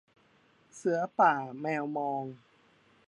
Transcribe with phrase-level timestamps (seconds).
[0.75, 2.23] เสือป่าแมวมอง